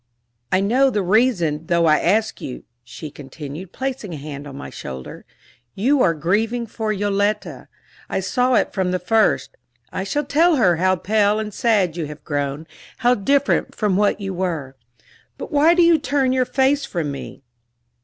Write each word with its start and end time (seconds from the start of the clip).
"I 0.51 0.61
know 0.61 0.89
the 0.89 1.03
reason, 1.03 1.67
though 1.67 1.85
I 1.85 1.99
ask 1.99 2.41
you," 2.41 2.63
she 2.83 3.11
continued, 3.11 3.71
placing 3.71 4.15
a 4.15 4.17
hand 4.17 4.47
on 4.47 4.55
my 4.57 4.71
shoulder. 4.71 5.25
"You 5.75 6.01
are 6.01 6.15
grieving 6.15 6.65
for 6.65 6.91
Yoletta 6.91 7.67
I 8.09 8.19
saw 8.19 8.55
it 8.55 8.73
from 8.73 8.89
the 8.89 8.97
first. 8.97 9.55
I 9.91 10.03
shall 10.03 10.25
tell 10.25 10.55
her 10.55 10.77
how 10.77 10.95
pale 10.95 11.37
and 11.37 11.53
sad 11.53 11.97
you 11.97 12.07
have 12.07 12.23
grown 12.23 12.65
how 13.05 13.13
different 13.13 13.75
from 13.75 13.95
what 13.95 14.19
you 14.19 14.33
were. 14.33 14.75
But 15.37 15.51
why 15.51 15.75
do 15.75 15.83
you 15.83 15.99
turn 15.99 16.31
your 16.33 16.45
face 16.45 16.83
from 16.83 17.11
me?" 17.11 17.43